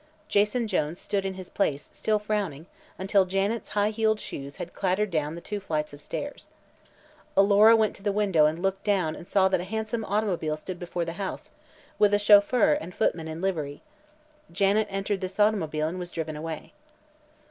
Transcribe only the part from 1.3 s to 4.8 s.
his place, still frowning, until Janet's high heeled shoes had